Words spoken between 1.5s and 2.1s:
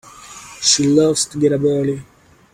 up early.